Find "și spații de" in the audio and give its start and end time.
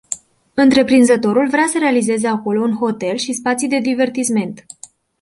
3.15-3.79